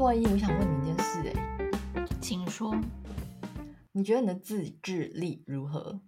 [0.00, 2.74] 洛伊，我想问你一件事，哎，请说。
[3.92, 6.00] 你觉得你的自制力如何？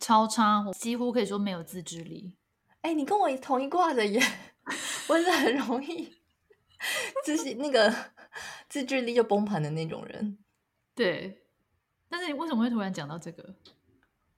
[0.00, 2.38] 超差，我几乎可以说没有自制力。
[2.80, 4.18] 哎，你跟我同一挂的耶，
[5.10, 6.10] 我是很容易，
[7.22, 7.94] 自信那个
[8.70, 10.38] 自制力就崩盘的那种人。
[10.94, 11.42] 对，
[12.08, 13.56] 但是你为什么会突然讲到这个？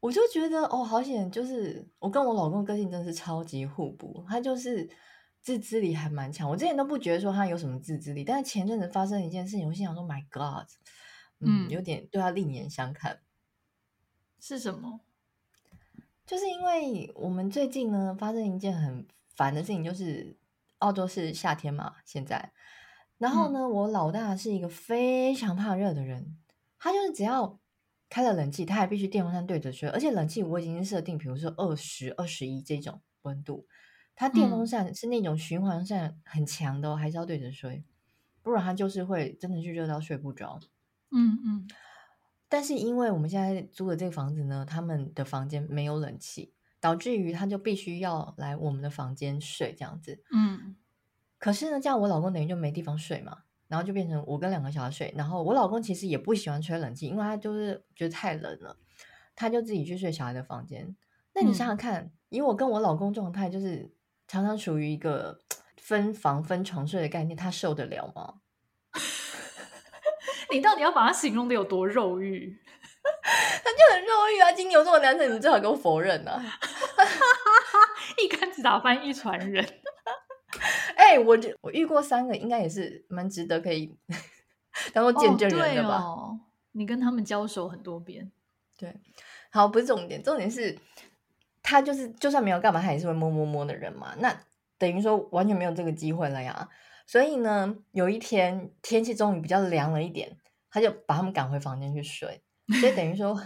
[0.00, 4.90] 我就觉得哦，好险，就是我跟我老公的个性真的是超级互补，他就是。
[5.44, 10.66] 自制力还蛮强，我之前都不觉得说他有什么自制力，但是前阵子发生一件事情，我心想说：“My God，
[11.40, 13.20] 嗯，嗯有点对他另眼相看。”
[14.40, 15.00] 是什么？
[16.24, 20.34] 就是因为我们最近呢发生一件很烦的事情，就是
[20.78, 22.52] 澳洲是夏天嘛，现在，
[23.18, 26.38] 然后呢，嗯、我老大是一个非常怕热的人，
[26.78, 27.60] 他就是只要
[28.08, 33.66] 开了冷气，他还必须电风扇对着吹，而且冷气我已经设定，比如说二十二十一这种温度。
[34.16, 37.82] 它电风扇是那种循环扇很强的哦，还是要对着吹，
[38.42, 40.60] 不然它就是会真的是热到睡不着。
[41.10, 41.68] 嗯嗯。
[42.48, 50.22] 但是因为我们现在租的这个房子呢，他们的房间没有冷气，导致于他就必须要来我们的房间睡这样子。
[50.30, 50.76] 嗯。
[51.38, 55.12] 可是呢，这样我老公等于就没地方睡嘛，然后就变成我跟两个小孩睡。
[55.16, 58.76] 然后我老公其实也不喜欢吹冷气，因为他就是觉得太冷了，
[59.34, 60.94] 他就自己去睡小孩的房间。
[61.34, 63.92] 那你想想看，嗯、以我跟我老公状态就是。
[64.26, 65.38] 常常处于一个
[65.76, 68.34] 分房分床睡的概念，他受得了吗？
[70.50, 72.60] 你到底要把它形容的有多肉欲？
[73.04, 74.52] 他就很肉欲啊！
[74.52, 76.42] 金牛座的男生，你最好给我否认啊！
[78.22, 79.62] 一竿子打翻一船人。
[80.96, 83.94] 哎、欸，我我遇过三个，应该也是蛮值得可以
[84.92, 86.40] 当做见证人的吧、哦哦？
[86.72, 88.30] 你跟他们交手很多遍，
[88.78, 88.94] 对，
[89.50, 90.78] 好，不是重点，重点是。
[91.64, 94.14] 他就是，就算没有干嘛，他也是会摸摸摸的人嘛。
[94.18, 94.38] 那
[94.76, 96.68] 等于说完全没有这个机会了呀。
[97.06, 100.36] 所以呢，有一天天气终于比较凉了一点，
[100.70, 102.42] 他就把他们赶回房间去睡。
[102.80, 103.40] 所以等于说，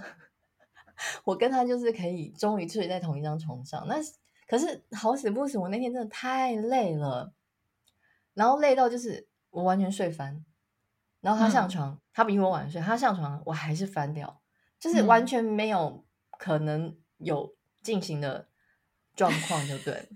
[1.23, 3.87] 我跟他就是可以终于睡在同一张床上。
[3.87, 3.95] 那
[4.49, 7.33] 可是好死不死，我那天真的太累了，
[8.35, 10.45] 然后累到就是我完全睡翻。
[11.21, 14.41] 然后他上床，嗯、他比我晚睡，他上床我还是翻掉，
[14.81, 16.05] 就是完全没有
[16.37, 17.57] 可能有。
[17.89, 18.47] 进行的
[19.17, 20.11] 状况就对，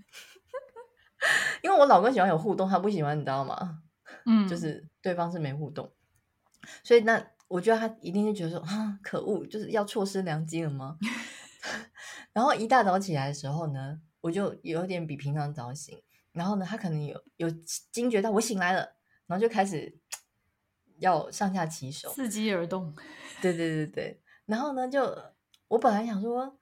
[1.63, 3.81] 因为我老公喜欢有互动，他不喜欢，你知道吗？
[4.27, 5.91] 嗯，就是对方是没互动，
[6.83, 10.99] 所以那我觉得他一定是觉得说啊，可恶，就是要错失良机了吗？
[12.31, 15.99] 然后一大早起来的时候呢，我就有点比平常早醒，
[16.31, 17.49] 然后呢，他可能有有
[17.91, 18.81] 惊觉到我醒来了，
[19.25, 19.97] 然后就开始
[20.99, 22.93] 要上下其手，伺机而动，
[23.41, 25.17] 对对对对，然后呢，就
[25.69, 26.59] 我本来想说。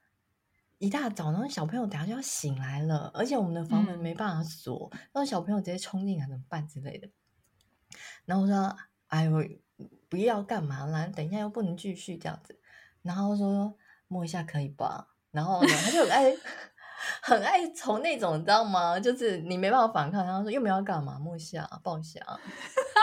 [0.81, 7.07] 一大早，然后小朋友等下就要醒来了，而且我们的房门没办法锁，嗯、然后小朋友直接冲进来怎么办之类的。
[8.25, 8.75] 然后我说
[9.05, 9.31] ：“哎呦，
[10.09, 12.59] 不要干嘛啦，等一下又不能继续这样子。”
[13.03, 13.77] 然后说
[14.09, 16.35] ：“摸一下可以吧？”然后呢，他就很爱
[17.21, 18.99] 很爱从那种你知道吗？
[18.99, 22.19] 就是你没办法反抗，然后说又没有要干嘛，摸一下抱一下。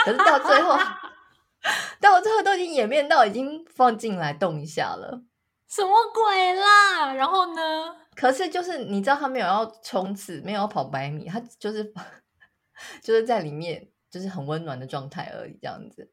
[0.05, 0.77] 可是到最后，
[2.03, 5.23] 到最后都已经演变到已经放进来动一下了。
[5.69, 7.13] 什么鬼啦？
[7.13, 7.95] 然后呢？
[8.17, 11.85] 可是就是你知道他没有要冲刺，没有要跑百米，他就是
[13.03, 16.11] 就是在里面就是很温暖的状态而已，这样子。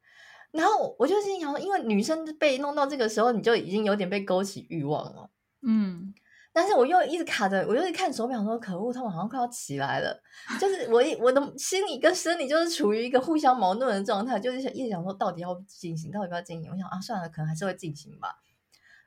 [0.51, 5.29] 然后我就心想说，因为女生被弄到这个时候，你就已经有点被勾起欲望了。
[5.67, 6.13] 嗯，
[6.53, 10.21] 但是我又一直卡着，我又一看手表说，可恶，他们好像快要起来了。
[10.59, 16.71] 就是我一我的心理跟生理就是处于一个互相矛盾的状态，就是一直想说到底要进行，到底要不要进行？
[16.71, 18.35] 我想啊，算了，可能还是会进行吧。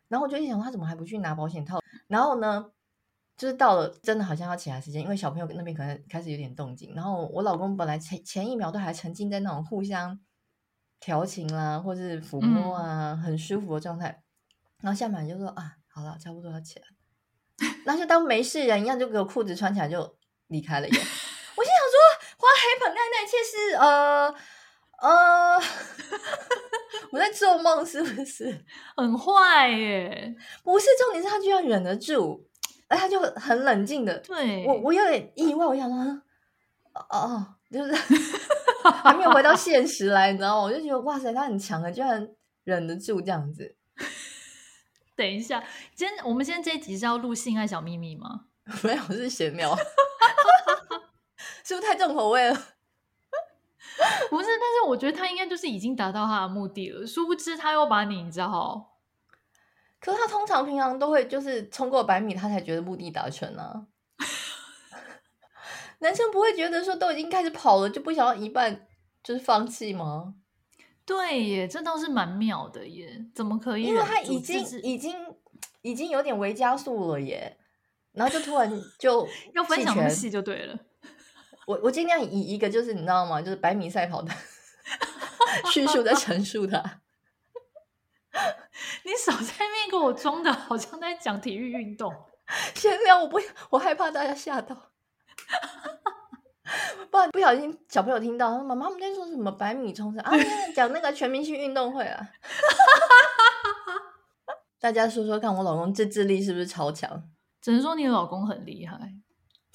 [0.08, 1.80] 然后我就一想，他怎么还不去拿保险套？
[2.06, 2.70] 然后呢，
[3.36, 6.94] 就是到了真的好像要起来时间，因为小朋友那边可能开始有点动静。
[6.94, 10.18] 然后我老公本来前前一秒都还沉浸在那种互相
[10.98, 14.22] 调情啦，或是抚摸啊，很舒服的状态。
[14.80, 16.86] 然后下面就说啊，好了，差不多要起来。
[17.84, 20.86] 然后就当没事人一样，就给我裤子穿起来就离开了。
[20.86, 21.98] 我心想说，
[22.38, 24.34] 花黑盆盖那一切是呃。
[25.00, 25.56] 呃，
[27.10, 28.64] 我在做梦是不是？
[28.96, 30.34] 很坏耶？
[30.62, 32.46] 不是，重点是他居然忍得住，
[32.88, 34.18] 哎，他就很冷静的。
[34.20, 36.22] 对，我我有点意外，我想说，
[37.10, 37.92] 哦，就是
[39.02, 40.62] 还没有回到现实来，你知道吗？
[40.62, 42.28] 我就觉得哇塞，他很强啊，居然
[42.64, 43.76] 忍得住这样子。
[45.16, 45.62] 等一下，
[45.94, 48.46] 今天我们现在这一集是要录性爱小秘密吗？
[48.82, 49.76] 没有，是闲聊，
[51.64, 52.56] 是不是太重口味了？
[54.30, 57.06] 不是，但是我觉得他应该就是已经达到他的目的了。
[57.06, 58.94] 殊不知他又把你，你知道？
[60.00, 63.86] 可是他通常平常都会就是冲过百米，他才觉得目的达成呢、啊。
[65.98, 68.86] 男生不会觉得说都已经开始跑了，就不想要一半
[69.24, 70.34] 就是放弃吗？
[71.04, 73.82] 对耶，这倒是蛮妙的耶，怎么可以？
[73.84, 75.16] 因为他已经已经
[75.82, 77.58] 已经有点微加速了耶，
[78.12, 80.78] 然后就突然就 要分享的戏就对了。
[81.68, 83.42] 我我尽量以一个就是你知道吗？
[83.42, 84.32] 就是百米赛跑的
[85.70, 86.80] 叙述在陈述他。
[89.04, 92.10] 你少在那边给我装的，好像在讲体育运动。
[92.74, 93.38] 先聊，我不，
[93.68, 94.74] 我害怕大家吓到。
[97.10, 100.32] 不然不小心小朋友听到，说妈妈我们在说什么百米冲刺啊？
[100.74, 102.30] 讲那个全明星运动会啊。
[104.80, 107.24] 大家说说看，我老公自制力是不是超强？
[107.60, 108.98] 只能说你老公很厉害。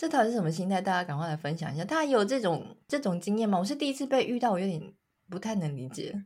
[0.04, 0.82] 这到底是什么心态？
[0.82, 1.86] 大家赶快来分享一下。
[1.86, 3.58] 大家有这种这种经验吗？
[3.58, 4.94] 我是第一次被遇到，我有点
[5.30, 6.26] 不太能理解。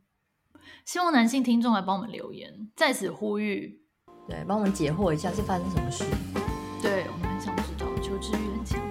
[0.84, 3.80] 希望男性听众来帮我们留言，在此呼吁，
[4.26, 6.02] 对，帮我们解惑一下是发生什么事。
[6.82, 8.87] 对，我们很想知道，求知欲很强。